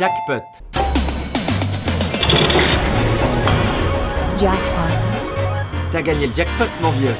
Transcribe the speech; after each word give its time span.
Jackpot. 0.00 0.42
Jackpot. 4.42 4.92
T'as 5.92 6.02
gagné 6.02 6.26
le 6.26 6.32
jackpot, 6.36 6.68
mon 6.80 6.90
vieux. 6.90 7.14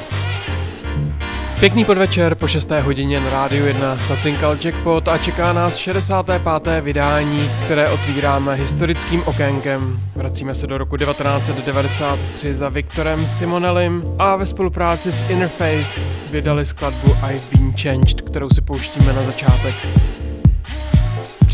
Pěkný 1.59 1.85
podvečer, 1.85 2.35
po 2.35 2.47
6. 2.47 2.71
hodině 2.71 3.19
na 3.19 3.29
Rádiu 3.29 3.65
1 3.65 3.95
zacinkal 3.95 4.57
Jackpot 4.63 5.07
a 5.07 5.17
čeká 5.17 5.53
nás 5.53 5.75
65. 5.75 6.41
vydání, 6.81 7.51
které 7.65 7.89
otvíráme 7.89 8.55
historickým 8.55 9.23
okénkem. 9.25 9.99
Vracíme 10.15 10.55
se 10.55 10.67
do 10.67 10.77
roku 10.77 10.97
1993 10.97 12.55
za 12.55 12.69
Viktorem 12.69 13.27
Simonelim 13.27 14.15
a 14.19 14.35
ve 14.35 14.45
spolupráci 14.45 15.11
s 15.11 15.29
Interface 15.29 16.01
vydali 16.31 16.65
skladbu 16.65 17.11
I've 17.11 17.41
Been 17.51 17.73
Changed, 17.77 18.21
kterou 18.21 18.49
si 18.49 18.61
pouštíme 18.61 19.13
na 19.13 19.23
začátek. 19.23 19.75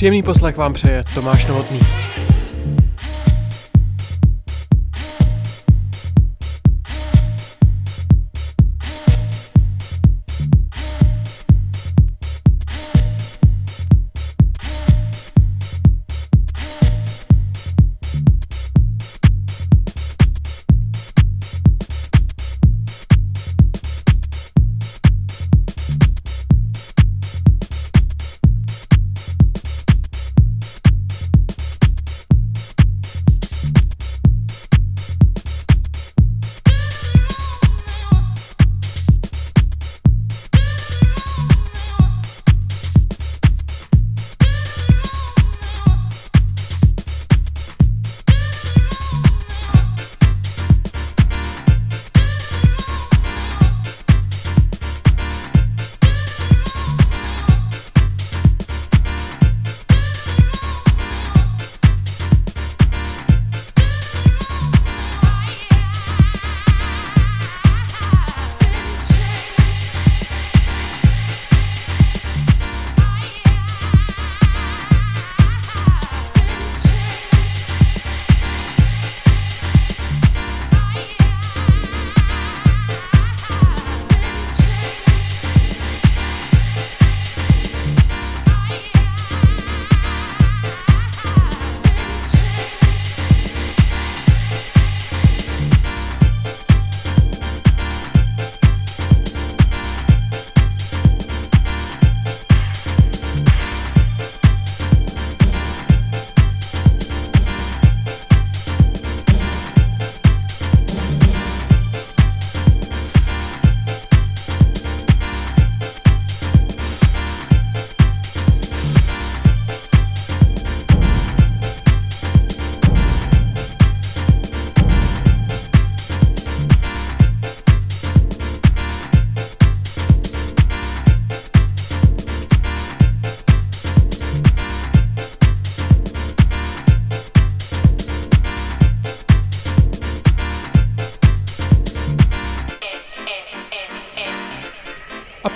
Příjemný 0.01 0.23
poslech 0.23 0.57
vám 0.57 0.73
přeje 0.73 1.03
Tomáš 1.13 1.45
Novotný. 1.45 1.79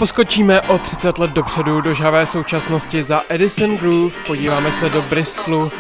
Poskočíme 0.06 0.62
o 0.62 0.78
30 0.78 1.18
let 1.18 1.32
dopředu 1.32 1.82
do 1.82 1.94
žavé 1.94 2.26
současnosti 2.26 3.04
za 3.04 3.22
Edison 3.30 3.78
Groove, 3.78 4.16
podíváme 4.28 4.72
se 4.72 4.90
do 4.90 5.02
Bristolu 5.02 5.72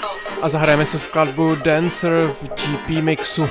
a 0.41 0.49
zahrajeme 0.49 0.85
se 0.85 0.99
skladbu 0.99 1.55
Dancer 1.55 2.33
v 2.41 2.47
GP 2.47 3.03
mixu. 3.03 3.49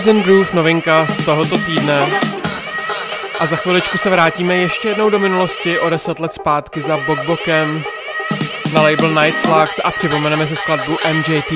Noise 0.00 0.10
and 0.10 0.22
Groove 0.22 0.54
novinka 0.54 1.06
z 1.06 1.24
tohoto 1.24 1.58
týdne. 1.58 2.20
A 3.40 3.46
za 3.46 3.56
chviličku 3.56 3.98
se 3.98 4.10
vrátíme 4.10 4.56
ještě 4.56 4.88
jednou 4.88 5.10
do 5.10 5.18
minulosti 5.18 5.78
o 5.78 5.90
10 5.90 6.20
let 6.20 6.32
zpátky 6.32 6.80
za 6.80 6.96
Bokbokem 6.96 7.84
na 8.74 8.82
label 8.82 9.14
Night 9.14 9.42
Slugs 9.42 9.80
a 9.84 9.90
připomeneme 9.90 10.46
si 10.46 10.56
skladbu 10.56 10.98
MJT. 11.12 11.52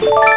Thank. 0.00 0.31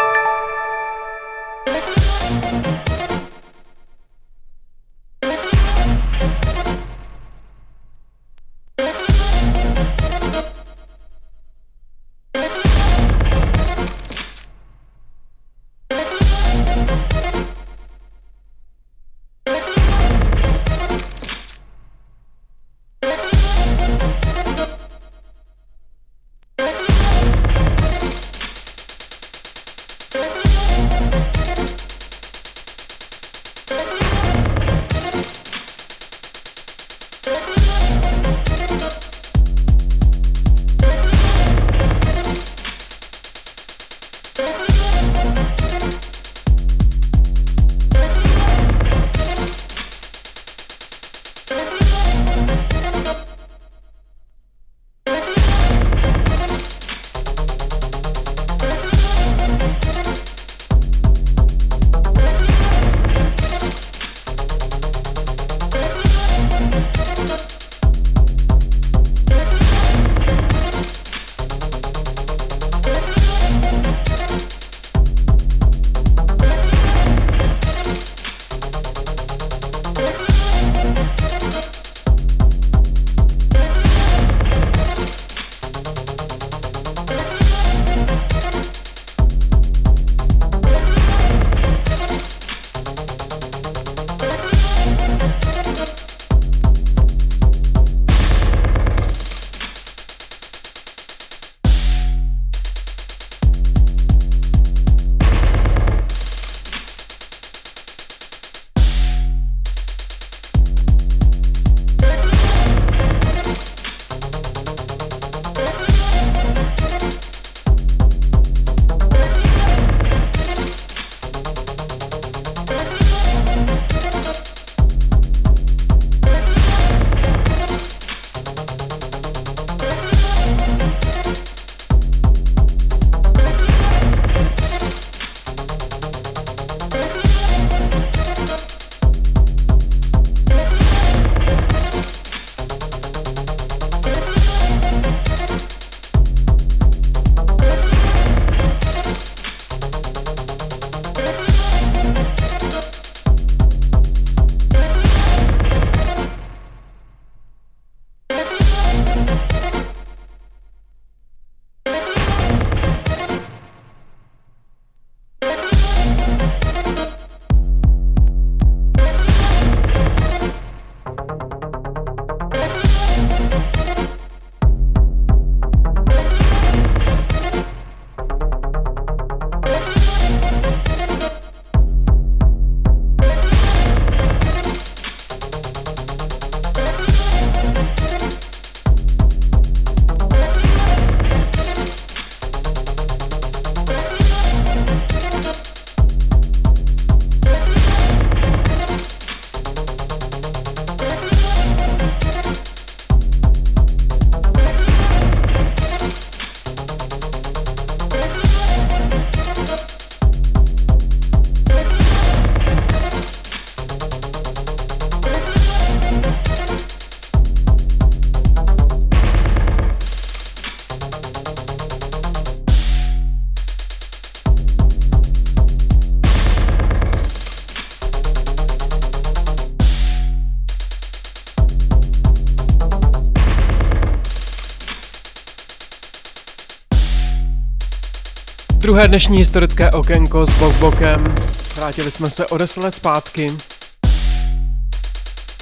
Druhé 238.86 239.08
dnešní 239.08 239.38
historické 239.38 239.92
okénko 239.92 240.46
s 240.46 240.54
Bokbokem. 240.54 241.36
Vrátili 241.76 242.12
jsme 242.12 242.30
se 242.30 242.46
o 242.48 242.58
10 242.58 242.84
let 242.84 242.96
zpátky. 242.96 243.48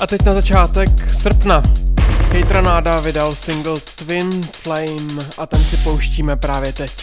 A 0.02 0.08
teď 0.08 0.22
na 0.26 0.32
začátek 0.32 0.90
srpna. 1.14 1.64
Kate 2.32 2.54
Ranada 2.54 3.00
vydal 3.00 3.36
single 3.36 3.80
Twin 3.96 4.44
Flame 4.44 5.24
a 5.38 5.46
ten 5.46 5.66
si 5.66 5.78
pouštíme 5.78 6.36
právě 6.36 6.74
teď. 6.74 7.03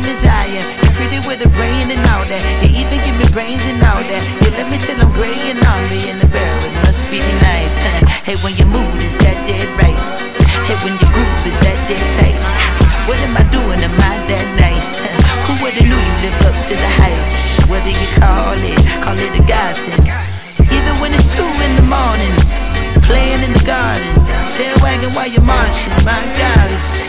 dream 0.00 0.14
is 0.14 0.22
higher. 0.22 0.62
You 1.02 1.10
fit 1.10 1.26
with 1.26 1.40
the 1.42 1.50
brain 1.58 1.90
and 1.90 2.02
all 2.14 2.22
that. 2.26 2.42
You 2.62 2.86
even 2.86 2.98
give 3.02 3.16
me 3.18 3.26
brains 3.34 3.64
and 3.66 3.82
all 3.82 4.02
that. 4.02 4.22
You 4.42 4.50
let 4.54 4.70
me 4.70 4.78
till 4.78 4.94
I'm 4.94 5.10
gray 5.14 5.34
and 5.50 5.58
hungry 5.58 6.06
in 6.06 6.18
the 6.22 6.28
barrel. 6.30 6.62
It 6.62 6.74
must 6.86 7.02
be 7.10 7.18
nice. 7.42 7.74
Hey, 8.22 8.38
when 8.44 8.54
your 8.54 8.70
mood 8.70 9.00
is 9.02 9.16
that 9.18 9.38
dead 9.46 9.66
right. 9.78 9.98
Hey, 10.66 10.78
when 10.86 10.94
your 11.02 11.10
groove 11.10 11.42
is 11.46 11.58
that 11.66 11.78
dead 11.90 12.06
tight. 12.14 12.38
What 13.10 13.18
am 13.26 13.34
I 13.34 13.44
doing? 13.50 13.80
Am 13.82 13.94
I 13.98 14.14
that 14.30 14.46
nice? 14.60 15.02
Who 15.48 15.58
would've 15.64 15.82
knew 15.82 15.98
you 15.98 16.14
live 16.22 16.38
up 16.46 16.56
to 16.68 16.74
the 16.78 16.90
hype? 17.02 17.66
What 17.66 17.82
do 17.82 17.90
you 17.90 18.08
call 18.20 18.54
it? 18.54 18.78
Call 19.02 19.18
it 19.18 19.34
a 19.34 19.42
godsend. 19.48 20.06
Even 20.68 20.94
when 21.02 21.10
it's 21.10 21.26
two 21.34 21.48
in 21.64 21.72
the 21.74 21.86
morning, 21.88 22.36
playing 23.02 23.42
in 23.42 23.50
the 23.50 23.64
garden, 23.64 24.06
tail 24.52 24.76
wagging 24.84 25.10
while 25.16 25.26
you're 25.26 25.42
marching. 25.42 25.90
My 26.04 26.20
goddess. 26.36 27.07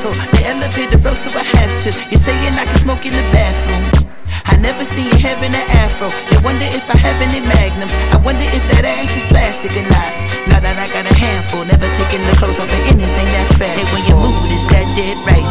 asshole. 0.00 0.16
The 0.32 0.46
elevator 0.48 0.98
broke, 0.98 1.16
so 1.16 1.28
I 1.38 1.44
have 1.44 1.72
to. 1.84 1.90
You're 2.10 2.20
saying 2.20 2.54
I 2.56 2.64
can 2.64 2.78
smoke 2.78 3.04
in 3.04 3.12
the 3.12 3.24
bathroom. 3.32 4.08
I 4.46 4.56
never 4.56 4.84
seen 4.84 5.06
you 5.06 5.18
having 5.20 5.52
an 5.52 5.66
afro. 5.68 6.08
You 6.32 6.40
wonder 6.44 6.64
if 6.64 6.88
I 6.88 6.96
have 6.96 7.20
any 7.20 7.40
magnums. 7.44 7.92
I 8.12 8.16
wonder 8.24 8.44
if 8.44 8.62
that 8.72 8.84
ass 8.84 9.16
is 9.16 9.24
plastic 9.28 9.76
or 9.76 9.84
not. 9.84 10.10
Now 10.48 10.60
that 10.60 10.76
I 10.80 10.86
got 10.88 11.04
a 11.04 11.14
handful, 11.14 11.64
never 11.64 11.88
taking 12.00 12.24
the 12.24 12.34
clothes 12.40 12.58
off 12.58 12.72
of 12.72 12.84
anything 12.88 13.28
that 13.36 13.48
fast. 13.60 13.76
Hey, 13.76 13.86
when 13.92 14.02
your 14.08 14.18
mood 14.20 14.50
is 14.52 14.64
that 14.72 14.88
dead 14.96 15.16
right. 15.28 15.48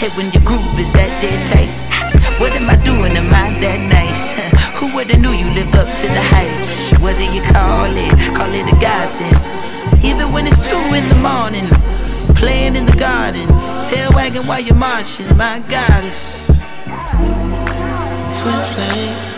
Hey, 0.00 0.10
when 0.16 0.32
your 0.32 0.42
groove 0.42 0.78
is 0.80 0.92
that 0.92 1.10
dead 1.20 1.40
tight. 1.52 1.72
What 2.40 2.52
am 2.52 2.68
I 2.70 2.76
doing? 2.82 3.16
Am 3.16 3.28
I 3.28 3.52
that 3.60 3.80
nice? 3.84 4.22
Who 4.80 4.92
would've 4.94 5.20
knew 5.20 5.32
you 5.32 5.48
live 5.52 5.72
up 5.76 5.86
to 5.86 6.06
the 6.08 6.24
hype? 6.32 7.00
What 7.02 7.16
do 7.20 7.24
you 7.28 7.42
call 7.52 7.92
it? 7.92 8.10
Call 8.32 8.50
it 8.50 8.66
a 8.66 8.76
godsend. 8.80 9.36
Even 10.02 10.32
when 10.32 10.46
it's 10.46 10.58
two 10.66 10.84
in 10.96 11.04
the 11.08 11.20
morning, 11.20 11.68
playing 12.34 12.76
in 12.76 12.86
the 12.86 12.96
garden 12.96 13.63
flagging 14.24 14.46
while 14.46 14.60
you're 14.60 14.74
marching, 14.74 15.36
my 15.36 15.58
goddess. 15.68 16.46
Twin 18.38 18.60
flame. 18.72 19.33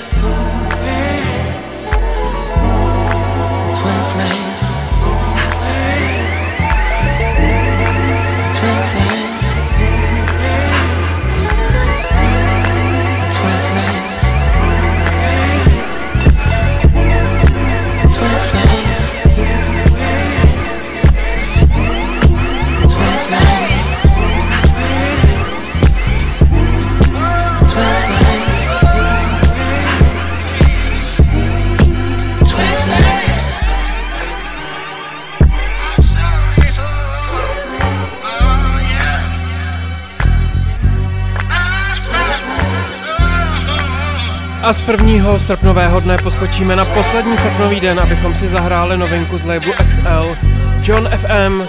A 44.66 44.72
z 44.72 44.80
prvního 44.80 45.38
srpnového 45.38 46.00
dne 46.00 46.18
poskočíme 46.18 46.76
na 46.76 46.84
poslední 46.84 47.36
srpnový 47.36 47.80
den, 47.80 48.00
abychom 48.00 48.34
si 48.34 48.48
zahráli 48.48 48.98
novinku 48.98 49.38
z 49.38 49.44
labelu 49.44 49.72
XL 49.88 50.36
John 50.82 51.08
FM 51.16 51.62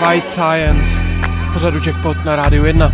White 0.00 0.28
Science 0.28 1.00
v 1.50 1.52
pořadu 1.52 1.80
Jackpot 1.86 2.24
na 2.24 2.36
rádiu 2.36 2.64
1. 2.64 2.92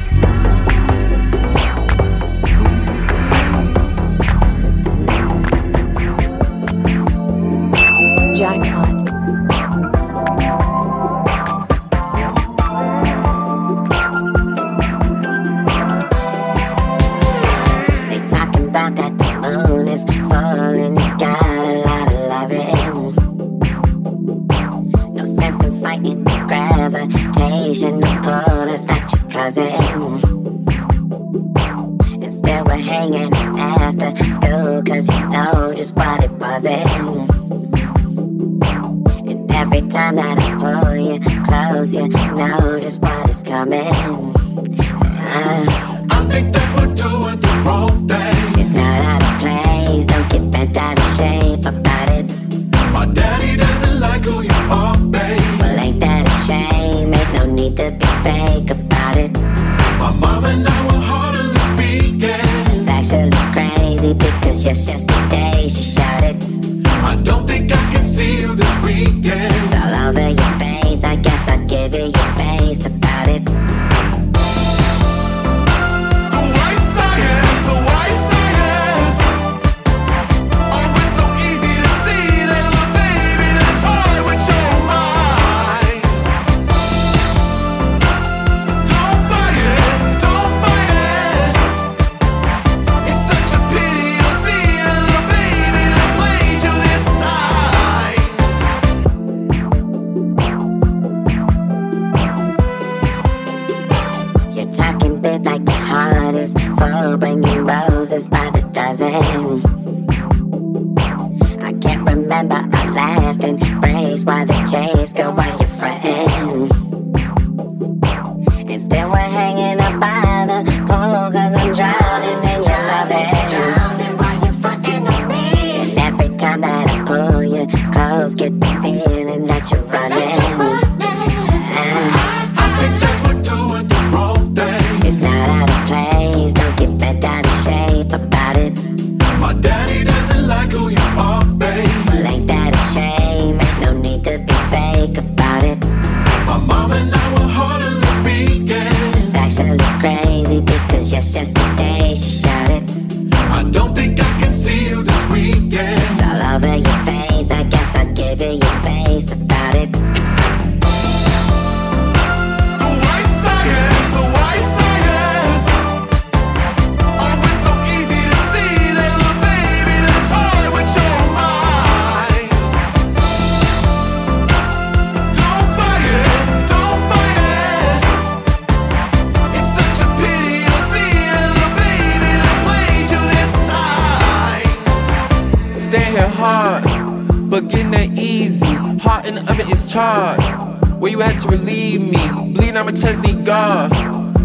is 42.90 42.98
wild. 42.98 43.29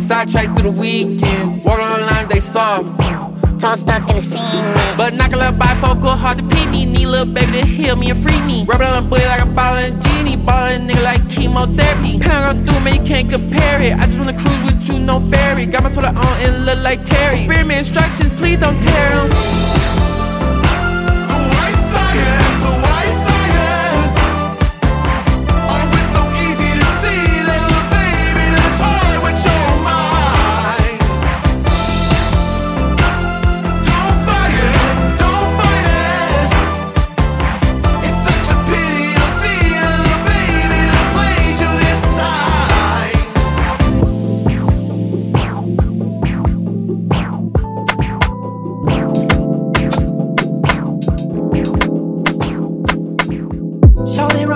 Sidetracked 0.05 0.59
through 0.59 0.71
the 0.71 0.79
weekend. 0.79 1.63
Walk 1.63 1.79
on 1.79 2.01
lines, 2.01 2.27
they 2.27 2.39
soft. 2.39 2.85
Tall 3.59 3.75
stuff 3.75 4.07
in 4.07 4.15
the 4.15 4.21
scene. 4.21 4.63
But 4.95 5.15
knock 5.15 5.33
a 5.33 5.35
little 5.35 5.53
bifocal, 5.53 6.15
hard 6.15 6.37
to 6.37 6.43
pee 6.45 6.67
me. 6.67 6.85
Need 6.85 7.05
a 7.05 7.09
little 7.09 7.33
baby 7.33 7.53
to 7.53 7.65
heal 7.65 7.95
me 7.95 8.11
and 8.11 8.21
free 8.21 8.39
me. 8.41 8.65
Rubbing 8.65 8.85
on 8.85 9.03
a 9.03 9.07
bully 9.07 9.25
like 9.25 9.41
a 9.41 9.47
ballin' 9.47 9.99
genie. 10.01 10.37
Ballin' 10.37 10.87
nigga 10.87 11.01
like 11.01 11.27
chemotherapy. 11.27 12.19
Pound 12.19 12.59
on 12.59 12.65
through, 12.67 12.81
man, 12.81 13.01
you 13.01 13.03
can't 13.03 13.31
compare 13.31 13.81
it. 13.81 13.97
I 13.97 14.05
just 14.05 14.19
wanna 14.19 14.37
cruise 14.37 14.61
with 14.61 14.87
you, 14.87 14.99
no 14.99 15.19
ferry. 15.31 15.65
Got 15.65 15.81
my 15.81 15.89
soda 15.89 16.09
on 16.09 16.37
and 16.45 16.65
look 16.65 16.77
like 16.83 17.03
Terry. 17.03 17.39
Experiment 17.39 17.79
instructions, 17.79 18.31
please 18.39 18.59
don't 18.59 18.79
tear 18.83 19.09
them. 19.09 19.64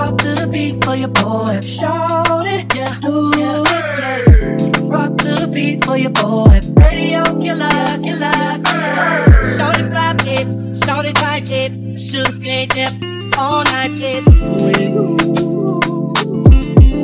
Rock 0.10 0.22
to 0.22 0.34
the 0.34 0.48
beat 0.48 0.84
for 0.84 0.96
your 0.96 1.10
boy. 1.10 1.62
Shout 1.62 2.48
it, 2.48 2.66
yeah, 2.76 3.00
do 3.00 3.32
yeah, 3.38 3.62
yeah. 4.00 4.90
Rock 4.90 5.16
to 5.20 5.36
the 5.36 5.48
beat 5.54 5.86
for 5.86 5.98
your 5.98 6.10
boy. 6.10 6.60
Radio 6.82 7.22
killer, 7.38 7.70
killer. 8.02 8.58
killer. 8.66 9.46
Shout 9.46 9.80
it, 9.80 9.92
clap 9.92 10.18
it. 10.26 10.84
Shout 10.84 11.06
it, 11.06 11.16
tight 11.16 11.52
it. 11.52 12.00
Shoot 12.00 12.26
stay 12.26 12.68
it. 12.72 13.38
All 13.38 13.64
night 13.66 14.02
it. 14.02 14.26
With 14.26 14.82
you, 14.82 15.20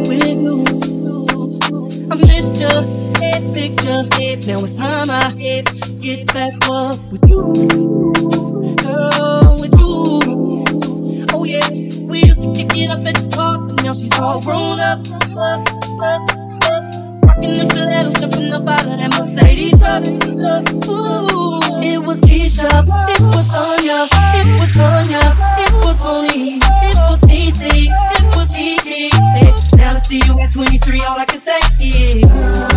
with 0.10 0.42
you. 0.42 0.66
I 2.10 2.16
missed 2.26 2.60
your 2.60 2.82
head 3.22 3.54
picture. 3.54 4.02
Now 4.48 4.64
it's 4.64 4.74
time 4.74 5.12
I 5.12 5.32
get 6.02 6.34
back 6.34 6.54
up 6.68 6.98
with 7.12 7.24
you, 7.30 8.76
girl. 8.82 9.35
get 12.76 12.90
up 12.90 13.04
the 13.04 13.14
talk, 13.30 13.60
and 13.70 13.84
now 13.84 13.94
she's 13.94 14.20
all 14.20 14.42
grown 14.42 14.80
up. 14.80 15.00
up. 15.38 15.64
Rocking 17.24 17.54
them 17.56 17.70
stilettos, 17.70 18.20
jumpin' 18.20 18.52
up 18.52 18.68
out 18.68 18.86
of 18.86 18.98
that 19.00 19.12
Mercedes 19.16 19.80
truck. 19.80 20.04
Ooh, 20.90 21.60
it 21.82 22.04
was 22.04 22.20
Keisha, 22.22 22.68
it 22.68 23.22
was 23.34 23.48
Sonya, 23.50 24.08
it 24.12 24.60
was 24.60 24.72
Tanya, 24.74 25.24
it 25.64 25.74
was 25.86 26.00
Monique, 26.02 26.62
it 26.64 26.96
was 26.96 27.24
Easy, 27.32 27.88
it 27.90 28.36
was 28.36 28.50
Kiki. 28.50 29.10
Now 29.78 29.94
to 29.94 30.00
see 30.00 30.22
you 30.26 30.40
at 30.40 30.52
23, 30.52 31.02
all 31.04 31.18
I 31.18 31.26
can 31.26 31.40
say 31.40 31.60
is. 31.80 32.75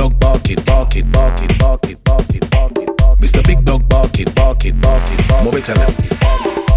Mr. 0.00 0.08
Big 0.08 0.12
Dog 0.12 0.20
barking, 0.20 0.64
barking, 0.64 1.10
barking, 1.12 1.58
barking, 1.58 1.96
barking, 2.04 2.40
barking, 2.50 2.96
barking. 2.96 3.16
Mr. 3.20 3.46
Big 3.46 3.64
Dog 3.66 3.86
barking, 3.88 4.32
barking, 4.32 4.80
barking, 4.80 5.16
barking. 5.18 5.44
What 5.44 5.54
we 5.54 5.60
tell 5.60 5.78
him? 5.78 5.92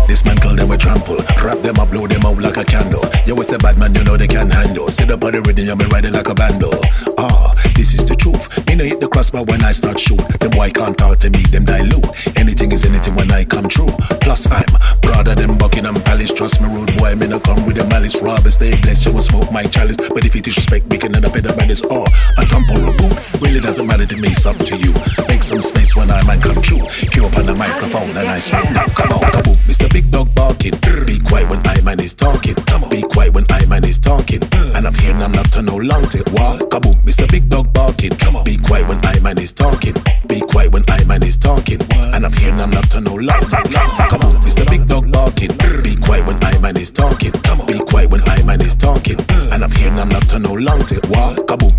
Dismantle 0.08 0.56
them, 0.58 0.68
we 0.68 0.76
trample. 0.76 1.24
Wrap 1.40 1.60
them 1.60 1.80
up, 1.80 1.90
blow 1.90 2.06
them 2.06 2.26
out 2.26 2.38
like 2.38 2.58
a 2.58 2.66
candle. 2.66 3.06
You 3.26 3.36
was 3.36 3.52
a 3.54 3.58
bad 3.60 3.80
man, 3.80 3.96
you 3.96 4.04
know 4.04 4.18
they 4.18 4.28
can 4.28 4.50
handle. 4.50 4.90
Sit 4.90 5.10
up 5.10 5.24
on 5.24 5.32
the 5.32 5.42
rhythm, 5.42 5.66
you 5.66 5.76
me 5.76 5.86
riding 5.86 6.12
like 6.12 6.28
a 6.28 6.36
bando. 6.36 6.70
Ah, 7.18 7.56
this 7.76 7.94
is 7.94 8.04
the 8.04 8.16
truth. 8.16 8.52
Me 8.68 8.76
no 8.76 8.84
hit 8.84 9.00
the 9.00 9.08
crossbar 9.08 9.46
when 9.46 9.64
I 9.64 9.72
start 9.72 10.00
shoot. 10.00 10.20
Them 10.44 10.52
boy 10.52 10.72
can't 10.72 10.98
talk 10.98 11.20
to 11.20 11.30
me, 11.30 11.40
them 11.48 11.64
dilute. 11.64 12.04
Anything 12.36 12.74
is 12.74 12.84
anything 12.84 13.16
when 13.16 13.32
I 13.32 13.46
come 13.46 13.70
true. 13.70 13.92
Plus 14.20 14.52
I'm 14.52 14.68
broader 15.00 15.34
than 15.34 15.58
Buckingham 15.58 15.96
Palace. 16.04 16.34
Trust 16.34 16.60
me, 16.60 16.68
rude 16.68 16.92
boy, 17.00 17.16
me 17.16 17.28
no 17.28 17.40
come 17.40 17.64
with 17.66 17.80
a 17.80 17.88
malice. 17.88 18.20
Rob 18.22 18.44
stay 18.52 18.76
blessed, 18.84 19.06
you 19.08 19.14
will 19.14 19.24
smoke 19.24 19.52
my 19.52 19.64
chalice. 19.64 19.96
But 19.96 20.26
if 20.26 20.36
you 20.36 20.42
disrespect, 20.42 20.92
we 20.92 20.98
can 20.98 21.16
end 21.16 21.26
up 21.26 21.36
in 21.38 21.44
the 21.44 21.56
madness. 21.56 21.82
Oh, 21.88 22.04
a 22.38 22.44
thump 22.52 22.68
or 22.70 22.84
a 22.84 22.92
boot. 22.92 23.03
Really 23.42 23.60
doesn't 23.60 23.88
matter 23.88 24.06
to 24.06 24.18
me, 24.18 24.30
it's 24.30 24.46
up 24.46 24.58
to 24.70 24.78
you. 24.78 24.94
Make 25.28 25.44
some 25.44 25.62
space 25.62 25.96
when 25.96 26.10
I 26.12 26.24
man 26.26 26.42
come 26.42 26.62
true. 26.62 26.82
Cue 27.12 27.26
up 27.26 27.38
on 27.38 27.46
the 27.46 27.56
microphone 27.56 28.10
and 28.16 28.28
I 28.28 28.40
swoop. 28.40 28.70
Now 28.72 28.88
come 28.94 29.12
on, 29.14 29.22
kaboom, 29.32 29.58
Mr. 29.68 29.92
Big 29.92 30.12
Dog 30.12 30.34
barking. 30.36 30.74
Be 31.06 31.20
quiet 31.20 31.50
when 31.50 31.62
I 31.68 31.82
man 31.82 32.00
is 32.00 32.14
talking. 32.14 32.56
Come 32.70 32.84
on, 32.84 32.90
be 32.90 33.02
quiet 33.02 33.34
when 33.34 33.46
I 33.50 33.66
man 33.66 33.84
is 33.84 34.00
talking. 34.00 34.42
And 34.76 34.88
I'm 34.88 34.94
here 34.96 35.14
and 35.14 35.24
I'm 35.24 35.32
not 35.32 35.52
to 35.54 35.62
no 35.62 35.78
long 35.78 36.08
take. 36.08 36.28
What? 36.32 36.70
Kaboom, 36.70 36.96
Mr. 37.06 37.30
Big 37.30 37.50
Dog 37.50 37.74
barking. 37.74 38.16
Come 38.18 38.36
on, 38.36 38.44
be 38.46 38.58
quiet 38.58 38.88
when 38.88 39.00
I 39.06 39.20
man 39.20 39.38
is 39.38 39.52
talking. 39.54 39.94
Be 40.28 40.40
quiet 40.42 40.72
when 40.74 40.84
I 40.90 41.04
man 41.06 41.22
is 41.24 41.38
talking. 41.38 41.80
And 42.14 42.26
I'm 42.26 42.34
here 42.34 42.52
and 42.52 42.62
I'm 42.62 42.72
not 42.72 42.90
to 42.92 43.02
no 43.02 43.16
long 43.16 43.42
take. 43.48 43.68
Kaboom, 44.12 44.36
Mr. 44.42 44.66
Big 44.70 44.88
Dog 44.88 45.12
barking. 45.12 45.52
Be 45.84 45.96
quiet 46.02 46.26
when 46.26 46.38
I 46.44 46.58
man 46.60 46.78
is 46.78 46.92
talking. 46.92 47.32
Come 47.44 47.62
on, 47.62 47.68
be 47.68 47.80
quiet 47.80 48.10
when 48.10 48.22
I 48.28 48.42
man 48.44 48.62
is 48.62 48.76
talking. 48.76 49.20
Uh. 49.20 49.50
And 49.54 49.64
I'm 49.64 49.72
here 49.72 49.90
and 49.92 50.00
I'm 50.00 50.10
not 50.10 50.24
to 50.30 50.40
no 50.40 50.54
long 50.54 50.84
take. 50.86 51.04
What? 51.10 51.46
Kaboom, 51.48 51.73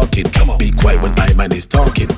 Barking. 0.00 0.30
Come 0.32 0.48
on, 0.48 0.58
be 0.58 0.70
quiet 0.70 1.02
when 1.02 1.12
I 1.18 1.34
man 1.34 1.52
is 1.52 1.66
talking. 1.66 2.08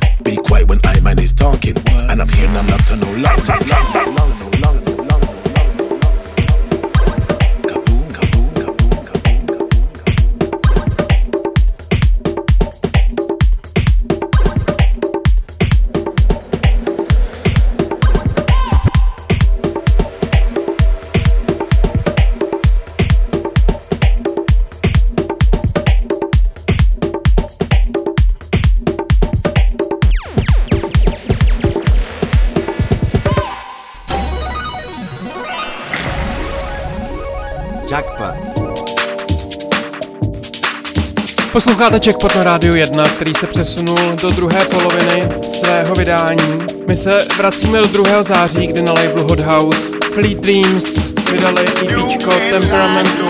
Posloucháte 41.52 42.00
Checkpot 42.00 42.34
na 42.36 42.42
rádiu 42.42 42.76
1, 42.76 43.08
který 43.08 43.34
se 43.34 43.46
přesunul 43.46 43.98
do 44.22 44.30
druhé 44.30 44.64
poloviny 44.64 45.28
svého 45.42 45.94
vydání. 45.94 46.66
My 46.88 46.96
se 46.96 47.18
vracíme 47.36 47.78
do 47.78 47.86
2. 47.86 48.22
září, 48.22 48.66
kdy 48.66 48.82
na 48.82 48.92
labelu 48.92 49.28
Hot 49.28 49.40
House 49.40 49.92
Fleet 50.14 50.38
Dreams 50.38 51.12
vydali 51.32 51.62
EPčko 51.62 52.30
Temperamentu 52.50 53.26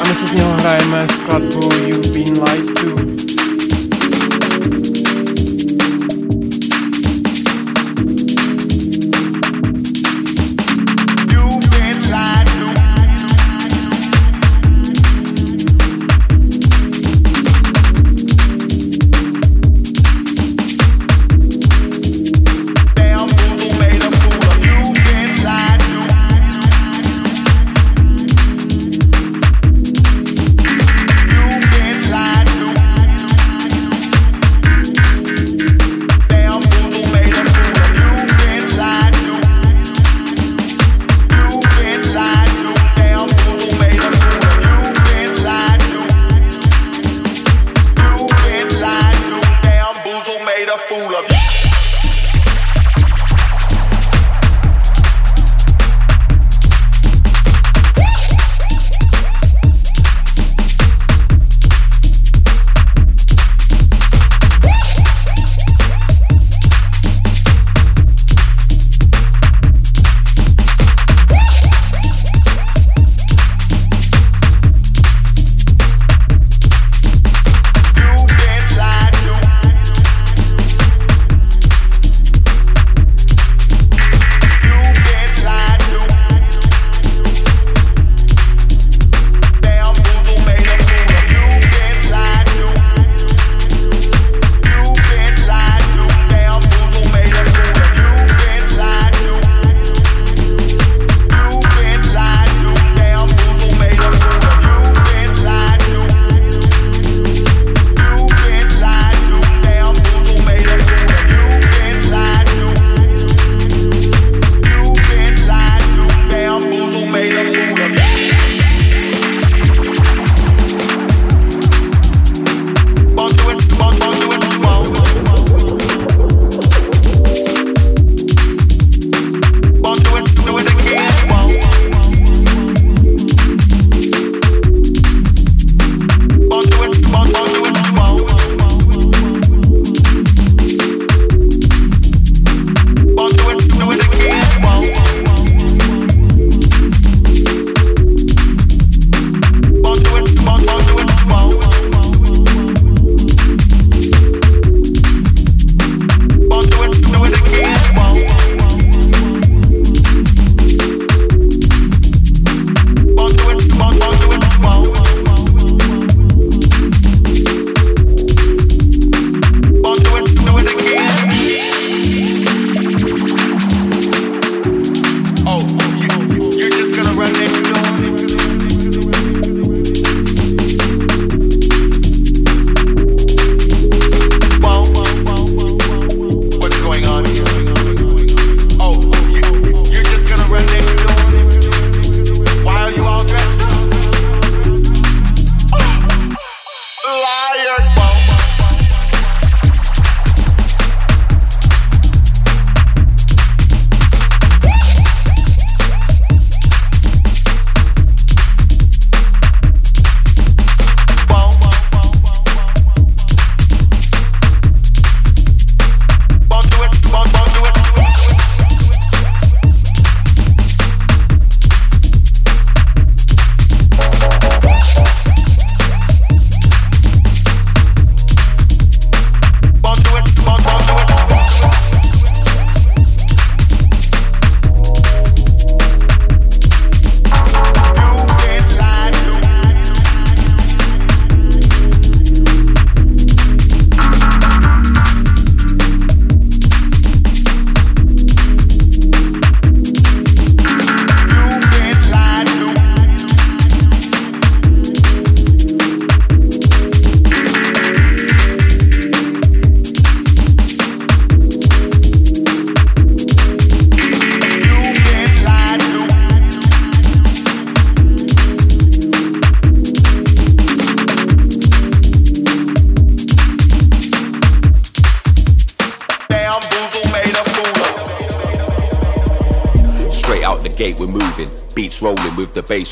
a 0.00 0.08
my 0.08 0.14
si 0.14 0.26
z 0.26 0.32
něho 0.32 0.52
hrajeme 0.52 1.06
skladbu 1.08 1.70
You've 1.86 2.08
Been 2.08 2.42
Lied 2.42 2.80
To. 2.80 3.39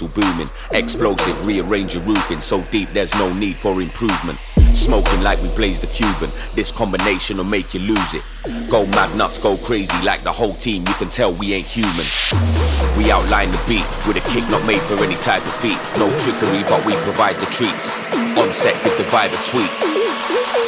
All 0.03 0.09
booming. 0.09 0.49
Explosive, 0.73 1.47
rearrange 1.47 1.95
your 1.95 2.03
roofing. 2.05 2.41
So 2.41 2.63
deep, 2.63 2.91
there's 2.91 3.15
no 3.15 3.33
need 3.35 3.57
for 3.57 3.81
improvement. 3.81 4.39
Smoking 4.75 5.23
like 5.23 5.41
we 5.43 5.49
blaze 5.55 5.81
the 5.81 5.87
Cuban. 5.87 6.31
This 6.55 6.71
combination 6.71 7.39
will 7.39 7.45
make 7.45 7.75
you 7.75 7.81
lose 7.81 8.15
it. 8.15 8.25
Go 8.71 8.87
mad 8.87 9.17
nuts, 9.17 9.39
go 9.39 9.57
crazy 9.57 9.97
like 10.05 10.23
the 10.23 10.33
whole 10.33 10.55
team. 10.55 10.85
You 10.87 10.95
can 10.95 11.09
tell 11.09 11.33
we 11.33 11.55
ain't 11.55 11.67
human. 11.67 12.07
We 12.97 13.11
outline 13.11 13.51
the 13.51 13.61
beat 13.67 13.87
with 14.07 14.17
a 14.17 14.25
kick 14.31 14.49
not 14.51 14.65
made 14.67 14.83
for 14.83 15.03
any 15.03 15.17
type 15.17 15.43
of 15.43 15.55
feat. 15.55 15.79
No 15.99 16.07
trickery, 16.21 16.63
but 16.69 16.85
we 16.85 16.93
provide 17.03 17.37
the 17.37 17.47
treats. 17.47 17.95
On 18.39 18.51
set, 18.51 18.77
give 18.85 18.97
the 18.99 19.05
vibe 19.05 19.33
a 19.33 19.41
tweak. 19.51 19.71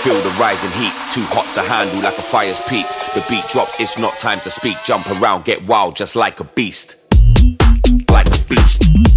Feel 0.02 0.20
the 0.22 0.30
rising 0.40 0.70
heat, 0.72 0.94
too 1.12 1.24
hot 1.28 1.46
to 1.54 1.60
handle 1.60 2.02
like 2.02 2.16
a 2.16 2.22
fire's 2.22 2.58
peak. 2.68 2.86
The 3.14 3.24
beat 3.28 3.44
drops, 3.52 3.80
it's 3.80 3.98
not 3.98 4.14
time 4.14 4.38
to 4.40 4.50
speak. 4.50 4.76
Jump 4.86 5.06
around, 5.20 5.44
get 5.44 5.66
wild 5.66 5.94
just 5.94 6.16
like 6.16 6.40
a 6.40 6.44
beast. 6.44 6.96
Like 8.08 8.26
a 8.26 8.44
beast. 8.48 9.09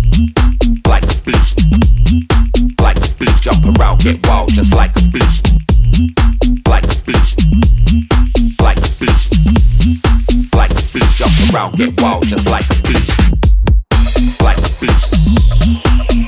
Like 0.94 1.06
a 1.06 1.22
beast. 1.26 1.60
Like 2.80 2.98
a 2.98 3.14
beast, 3.18 3.42
jump 3.42 3.66
around, 3.66 4.02
get 4.02 4.24
wild 4.28 4.50
just 4.54 4.76
like 4.76 4.92
a 4.96 5.02
beast. 5.12 5.48
Like 6.70 6.84
a 6.84 7.02
beast. 7.02 7.42
Like 8.62 8.78
a 8.78 8.92
beast. 9.02 9.34
Like 10.54 10.70
a 10.70 10.84
beast, 10.94 11.18
jump 11.18 11.34
around, 11.52 11.78
get 11.78 12.00
wild 12.00 12.28
just 12.28 12.48
like 12.48 12.70
a 12.70 12.76
beast. 12.84 13.10
Like 14.40 14.60
a 14.60 14.70
beast. 14.80 15.18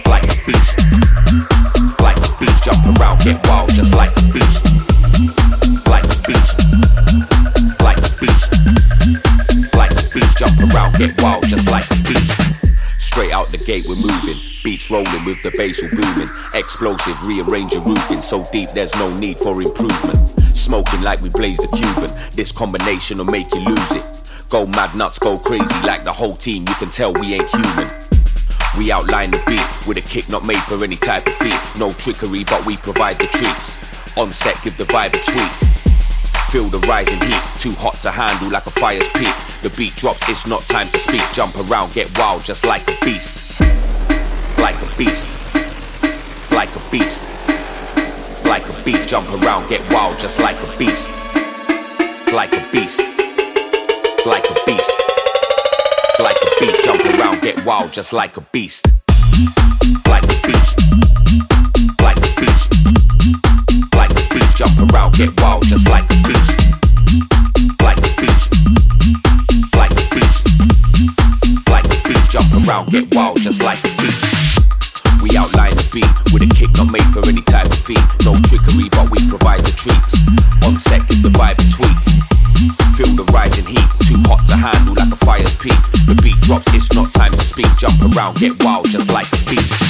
Like 0.08 0.24
a 0.24 0.38
beast. 0.48 0.80
Like 2.02 2.18
a 2.18 2.30
beast, 2.40 2.64
jump 2.64 3.00
around, 3.00 3.22
get 3.22 3.48
wild 3.48 3.70
just 3.70 3.94
like 3.94 4.18
a 4.18 4.22
beast. 4.34 4.66
Like 5.86 6.06
a 6.06 6.18
beast. 6.26 6.58
Like 7.86 7.98
a 8.00 8.10
beast. 8.20 8.52
Like 9.76 9.92
a 9.92 10.10
beast, 10.12 10.38
jump 10.40 10.74
around, 10.74 10.98
get 10.98 11.22
wild 11.22 11.46
just 11.46 11.70
like 11.70 11.86
a 11.92 11.96
beast. 12.10 12.55
Out 13.46 13.52
the 13.52 13.58
gate, 13.60 13.88
we're 13.88 13.96
moving. 13.96 14.42
Beats 14.64 14.90
rolling 14.90 15.26
with 15.26 15.42
the 15.44 15.52
bass 15.52 15.84
all 15.84 15.90
booming. 15.90 16.30
Explosive, 16.56 17.28
rearrange 17.28 17.74
your 17.74 17.84
roofing. 17.84 18.20
So 18.20 18.44
deep, 18.52 18.70
there's 18.70 18.94
no 18.96 19.14
need 19.18 19.38
for 19.38 19.62
improvement. 19.62 20.30
Smoking 20.56 21.04
like 21.04 21.22
we 21.22 21.30
blaze 21.30 21.58
the 21.58 21.68
Cuban. 21.68 22.10
This 22.32 22.52
combination 22.52 23.18
will 23.18 23.26
make 23.26 23.54
you 23.54 23.62
lose 23.62 23.92
it. 23.92 24.06
Go 24.50 24.66
mad 24.68 24.96
nuts, 24.96 25.20
go 25.20 25.38
crazy 25.38 25.66
like 25.86 26.04
the 26.04 26.14
whole 26.14 26.34
team. 26.34 26.66
You 26.68 26.74
can 26.76 26.90
tell 26.90 27.14
we 27.14 27.36
ain't 27.36 27.48
human. 27.50 27.88
We 28.80 28.92
outline 28.92 29.30
the 29.30 29.44
beat 29.46 29.88
with 29.88 29.98
a 29.98 30.02
kick 30.02 30.28
not 30.28 30.44
made 30.44 30.62
for 30.64 30.84
any 30.84 30.96
type 30.96 31.28
of 31.28 31.36
feat. 31.36 31.60
No 31.78 31.94
trickery, 31.94 32.46
but 32.46 32.66
we 32.66 32.78
provide 32.78 33.20
the 33.20 33.28
treats. 33.28 33.78
On 34.18 34.32
set, 34.32 34.60
give 34.64 34.76
the 34.78 34.86
vibe 34.86 35.14
a 35.14 35.22
tweak. 35.24 35.75
Feel 36.56 36.70
the 36.70 36.80
rising 36.88 37.20
heat, 37.20 37.44
too 37.60 37.74
hot 37.74 37.96
to 37.96 38.10
handle 38.10 38.50
like 38.50 38.66
a 38.66 38.72
fire's 38.72 39.10
peak. 39.10 39.36
The 39.62 39.70
beat 39.76 39.94
drops, 39.98 40.30
it's 40.30 40.48
not 40.48 40.62
time 40.62 40.88
to 40.88 41.00
speak. 41.00 41.22
Jump 41.34 41.54
around, 41.68 41.92
get 41.92 42.08
wild 42.18 42.46
just 42.46 42.66
like 42.66 42.82
a 42.84 42.96
beast. 43.04 43.60
Like 44.58 44.82
a 44.82 44.98
beast. 44.98 45.28
Like 46.52 46.74
a 46.74 46.80
beast. 46.90 47.24
Like 48.46 48.66
a 48.70 48.84
beast, 48.86 49.10
jump 49.10 49.28
around, 49.32 49.68
get 49.68 49.82
wild 49.92 50.18
just 50.18 50.40
like 50.40 50.56
a 50.64 50.78
beast. 50.78 51.10
Like 52.32 52.54
a 52.54 52.66
beast. 52.72 53.02
Like 54.26 54.46
a 54.50 54.56
beast. 54.66 54.96
Like 56.22 56.38
a 56.38 56.60
beast, 56.62 56.86
jump 56.86 57.04
around, 57.20 57.42
get 57.42 57.66
wild 57.66 57.92
just 57.92 58.14
like 58.14 58.38
a 58.38 58.42
beast. 58.54 58.88
Like 60.08 60.24
a 60.24 60.48
beast. 60.48 61.15
Get 88.40 88.64
wild 88.64 88.86
just 88.90 89.12
like 89.12 89.28
a 89.28 89.38
beast. 89.50 89.82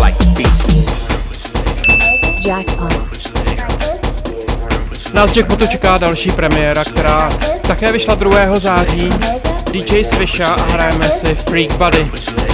Like 0.00 0.14
a 0.20 0.26
beast. 0.36 0.70
Jackpot. 2.46 2.92
Nás 5.14 5.36
Jackpotu 5.36 5.66
čeká 5.66 5.98
další 5.98 6.30
premiéra, 6.30 6.84
která 6.84 7.28
také 7.66 7.92
vyšla 7.92 8.14
2. 8.14 8.58
září. 8.58 9.08
DJ 9.72 10.04
Swisha 10.04 10.48
a 10.48 10.62
hrajeme 10.62 11.10
si 11.10 11.34
Freak 11.34 11.72
Buddy. 11.72 12.53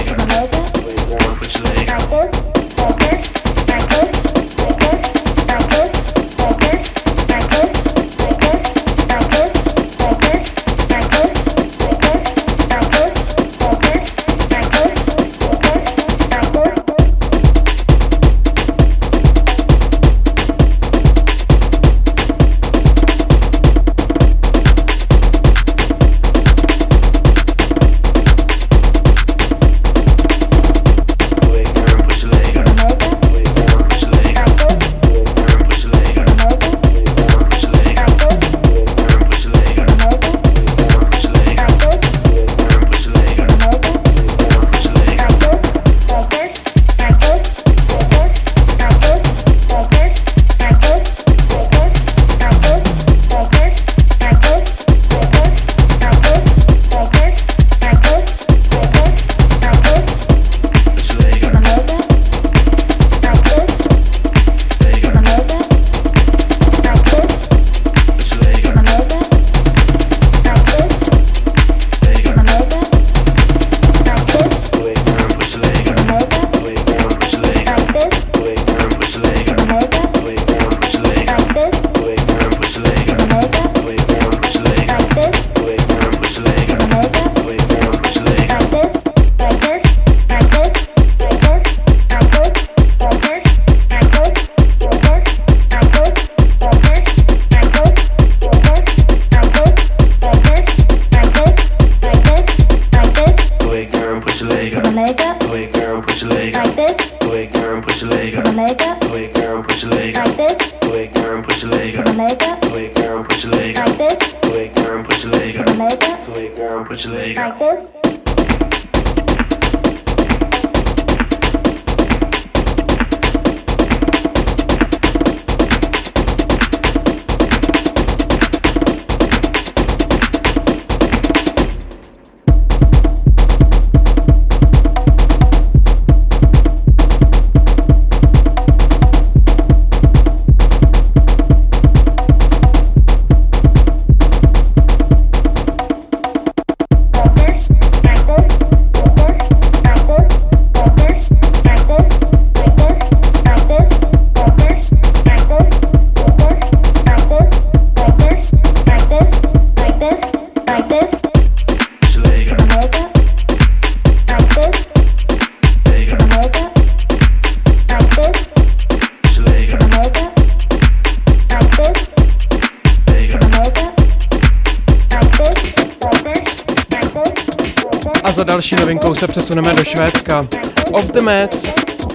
se 179.21 179.27
přesuneme 179.27 179.73
do 179.73 179.83
Švédska. 179.83 180.47
Of 180.91 181.05
the 181.05 181.21
Mets 181.21 181.67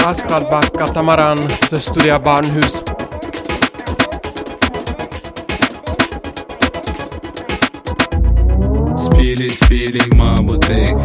a 0.07 0.15
skladba 0.15 0.61
Katamaran 0.79 1.39
ze 1.69 1.81
studia 1.81 2.19
Barnhus. 2.19 2.83
Spíli, 8.97 9.53
spíli, 9.53 9.99
mábutek, 10.15 10.97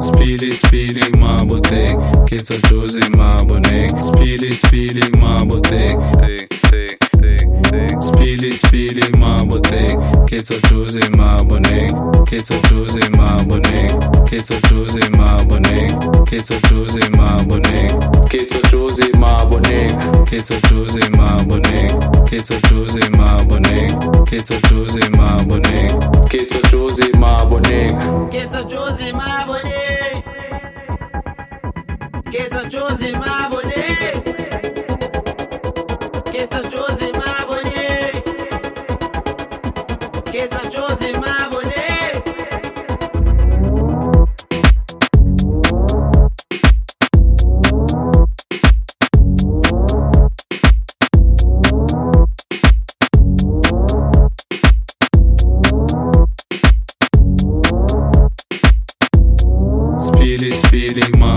Spíli, 0.00 0.56
spíli, 0.56 1.00
mábutek, 1.18 1.96
kico 2.28 2.54
čuzi 2.68 3.00
mábunek, 3.16 3.90
spíli, 4.02 4.54
spíli, 4.54 5.00
mábutek, 5.18 5.96
Spíli, 8.00 8.54
spíli, 8.54 9.17
speedy, 9.48 9.88
mabotek. 9.88 10.28
Kids 10.28 10.50
are 10.50 10.60
choosing 10.60 11.12
mabonek. 11.12 12.26
Kids 12.26 12.50
are 12.50 12.60
choosing 12.62 13.12
mabonek. 13.12 14.28
Kids 14.28 14.50
are 14.50 14.60
choosing 14.60 15.12
mabonek. 15.12 16.26
Kids 16.28 16.50
are 16.50 16.60
choosing 16.60 17.12
mabonek. 17.12 18.30
Kids 18.30 18.52
are 18.54 18.62
choosing 18.70 19.12
mabonek. 19.12 20.26
Kids 20.28 20.50
are 20.50 20.60
choosing 20.60 21.12
mabonek. 21.12 22.28
Kids 22.28 22.50
are 22.50 22.60
choosing 22.60 23.12
mabonek. 23.12 24.26
Kids 24.28 24.50
are 24.50 24.60
choosing 24.68 25.12
mabonek. 25.12 26.30
Kids 26.30 26.54
are 26.54 26.62
choosing 26.62 27.12
mabonek. 27.12 28.30
Kids 28.30 28.54
are 28.54 28.64
choosing 28.68 29.16
my 29.16 29.44
body. 29.46 30.22
Kids 32.30 32.54
are 32.54 32.68
choosing 32.68 33.18
my 33.18 33.48
body. 33.48 33.72
Kids 36.30 36.54
are 36.54 36.70
choosing 36.70 37.12
my 37.12 37.12
body. 37.12 37.17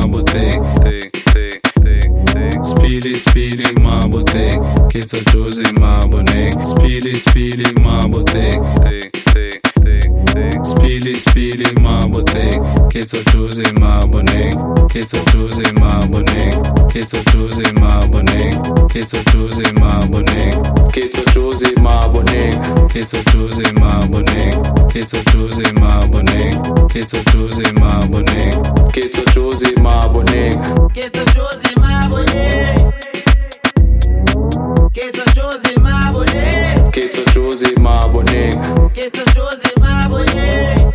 mă 0.02 0.08
botec 0.08 0.62
Speedy, 2.62 3.18
speedy, 3.18 3.74
mă 3.82 4.06
botec 4.10 4.60
Kids 4.88 5.14
are 5.14 5.24
choosing 5.32 5.80
mă 5.80 6.06
botec 6.10 6.54
Speedy, 6.64 7.18
speedy, 7.18 7.74
mă 7.82 8.06
botec 8.10 8.62
mabotek. 11.02 11.16
Speedy, 11.16 11.16
speedy, 11.18 11.64
mabotek. 11.82 12.92
Kids 12.92 13.14
are 13.14 13.24
choosing 13.26 13.76
mabonek. 13.76 14.90
Kids 14.92 15.14
are 15.14 15.24
choosing 15.26 15.76
mabonek. 15.76 16.92
Kids 16.92 17.14
are 17.14 17.24
choosing 17.24 17.76
mabonek. 17.76 18.90
Kids 18.92 19.14
are 19.14 19.24
choosing 19.24 19.76
mabonek. 19.76 20.94
Kids 20.94 21.18
are 21.18 21.26
choosing 21.34 21.76
mabonek. 21.76 22.92
Kids 22.92 23.14
are 23.14 23.24
choosing 23.24 23.76
mabonek. 23.76 24.92
Kids 24.92 25.14
are 25.14 25.24
choosing 25.24 25.76
mabonek. 25.76 26.90
Kids 26.92 27.14
are 27.14 27.24
choosing 27.24 27.76
mabonek. 27.76 28.94
Kids 28.94 29.18
are 29.18 29.26
choosing 29.26 29.76
mabonek. 29.76 30.94
Kids 30.94 31.18
are 31.18 31.26
choosing 31.26 31.82
Keto 34.94 35.24
tot 35.24 35.36
Jose 35.36 35.74
Keto 35.80 35.90
abone 35.90 36.90
Che 36.92 37.08
Keto 38.92 39.24
Jose 39.36 39.72
mă 39.80 39.88
Keto 40.04 40.94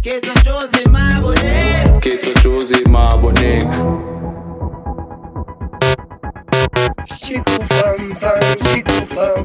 Che 0.00 0.18
tot 0.18 0.42
Keto 0.42 0.82
mă 0.90 0.98
abone 1.16 1.98
Che 2.00 2.16
tot 2.16 2.40
Jose 2.42 2.80
mă 2.88 3.08
abone 3.12 3.58
Che 7.04 7.62
fam 7.68 8.12
fam 8.12 8.38
Chico 8.62 9.04
fam 9.04 9.44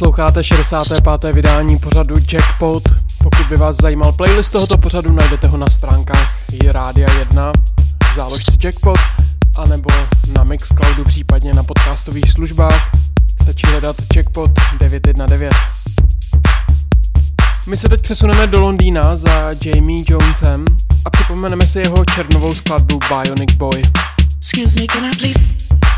posloucháte 0.00 0.44
65. 0.44 1.32
vydání 1.34 1.78
pořadu 1.78 2.14
Jackpot. 2.32 2.82
Pokud 3.22 3.46
by 3.48 3.56
vás 3.56 3.76
zajímal 3.76 4.12
playlist 4.12 4.52
tohoto 4.52 4.78
pořadu, 4.78 5.12
najdete 5.12 5.46
ho 5.46 5.58
na 5.58 5.66
stránkách 5.66 6.52
i 6.52 6.72
Rádia 6.72 7.12
1 7.18 7.52
v 8.12 8.16
záložce 8.16 8.52
Jackpot, 8.64 8.98
anebo 9.56 9.90
na 10.36 10.44
Mixcloudu, 10.44 11.04
případně 11.04 11.50
na 11.56 11.62
podcastových 11.62 12.32
službách. 12.32 12.90
Stačí 13.42 13.66
hledat 13.66 13.96
Jackpot 14.16 14.50
919. 14.78 15.56
My 17.68 17.76
se 17.76 17.88
teď 17.88 18.02
přesuneme 18.02 18.46
do 18.46 18.60
Londýna 18.60 19.16
za 19.16 19.50
Jamie 19.64 20.04
Jonesem 20.08 20.64
a 21.04 21.10
připomeneme 21.10 21.66
si 21.66 21.78
jeho 21.78 22.04
černovou 22.14 22.54
skladbu 22.54 22.98
Bionic 23.08 23.52
Boy. 23.52 23.82
Excuse 24.38 24.80
me, 24.80 24.86
can 24.86 25.04
I 25.04 25.10
please? 25.18 25.89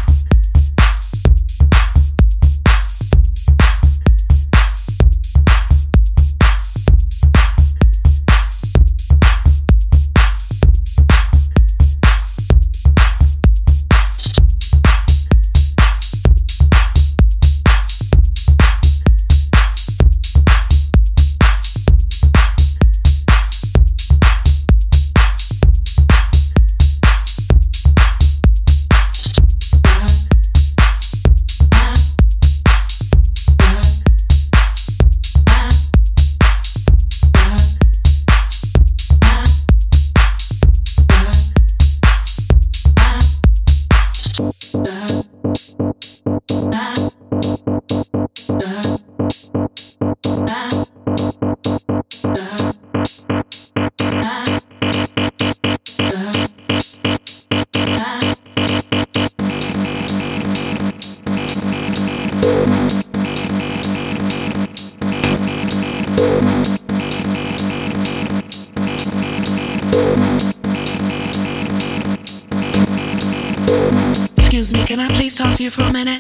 Please 75.74 75.92
talk 75.92 76.11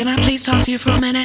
can 0.00 0.08
I 0.08 0.16
please 0.16 0.42
talk 0.42 0.64
to 0.64 0.70
you 0.70 0.78
for 0.78 0.92
a 0.92 0.98
minute? 0.98 1.19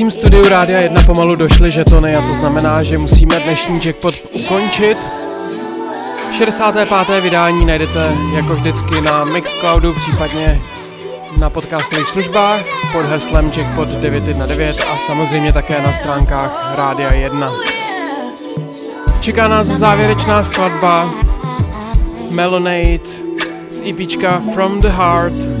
Hracím 0.00 0.20
studiu 0.20 0.48
Rádia 0.48 0.80
1 0.80 1.02
pomalu 1.02 1.36
došly 1.36 1.70
žetony 1.70 2.16
a 2.16 2.22
to 2.22 2.34
znamená, 2.34 2.82
že 2.82 2.98
musíme 2.98 3.40
dnešní 3.40 3.80
jackpot 3.84 4.14
ukončit. 4.32 4.98
65. 6.36 7.20
vydání 7.20 7.66
najdete 7.66 8.12
jako 8.34 8.54
vždycky 8.54 9.00
na 9.00 9.24
Mixcloudu, 9.24 9.92
případně 9.92 10.60
na 11.40 11.50
podcastových 11.50 12.08
službách 12.08 12.60
pod 12.92 13.06
heslem 13.06 13.52
Jackpot 13.56 13.88
919 13.88 14.80
a 14.80 14.98
samozřejmě 15.06 15.52
také 15.52 15.82
na 15.82 15.92
stránkách 15.92 16.76
Rádia 16.76 17.14
1. 17.14 17.52
Čeká 19.20 19.48
nás 19.48 19.66
závěrečná 19.66 20.42
skladba 20.42 21.10
Melonade 22.34 23.06
z 23.70 23.80
EPčka 23.90 24.42
From 24.54 24.80
the 24.80 24.88
Heart, 24.88 25.59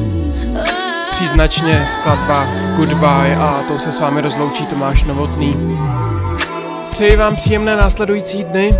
příznačně 1.20 1.86
skladba 1.88 2.46
Goodbye 2.76 3.36
a 3.36 3.62
tou 3.68 3.78
se 3.78 3.92
s 3.92 4.00
vámi 4.00 4.20
rozloučí 4.20 4.66
Tomáš 4.66 5.04
Novotný. 5.04 5.78
Přeji 6.90 7.16
vám 7.16 7.36
příjemné 7.36 7.76
následující 7.76 8.44
dny 8.44 8.70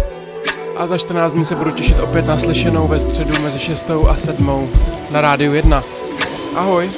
a 0.76 0.86
za 0.86 0.99
14 0.99 1.32
dní 1.32 1.45
se 1.45 1.55
budu 1.55 1.70
těšit 1.70 2.01
opět 2.01 2.26
na 2.26 2.38
slyšenou 2.38 2.88
ve 2.88 3.01
středu 3.01 3.43
mezi 3.43 3.59
6 3.59 3.91
a 4.09 4.16
7 4.16 4.70
na 5.12 5.20
Rádiu 5.20 5.55
1. 5.55 5.82
Ahoj! 6.57 6.88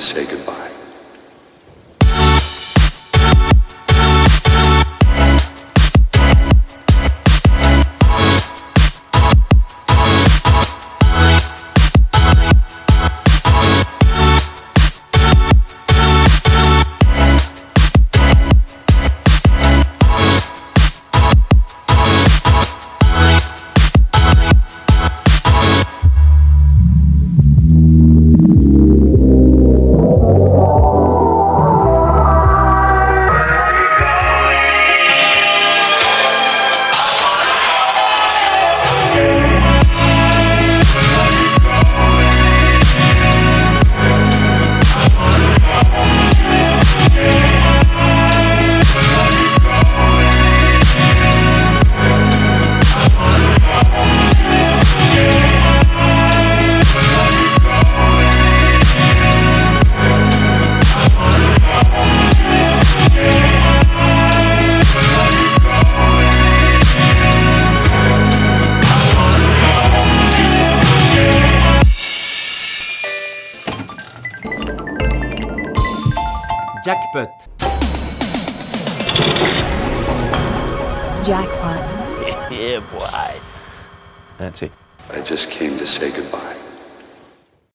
To 0.00 0.06
say 0.06 0.24
goodbye. 0.24 0.69